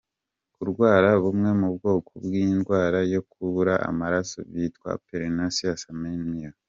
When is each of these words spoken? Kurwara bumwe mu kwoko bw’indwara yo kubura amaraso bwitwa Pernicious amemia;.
Kurwara 0.55 1.09
bumwe 1.23 1.49
mu 1.59 1.69
kwoko 1.77 2.11
bw’indwara 2.23 2.99
yo 3.13 3.21
kubura 3.31 3.73
amaraso 3.89 4.37
bwitwa 4.47 4.89
Pernicious 5.07 5.81
amemia;. 5.93 6.49